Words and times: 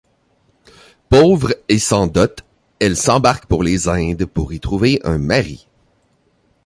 Pauvre 1.09 1.53
et 1.69 1.77
sans 1.77 2.07
dot, 2.07 2.43
elle 2.79 2.97
s'embarque 2.97 3.45
pour 3.45 3.61
les 3.61 3.87
Indes 3.87 4.25
pour 4.25 4.51
y 4.51 4.59
trouver 4.59 4.99
un 5.03 5.19
mari. 5.19 5.67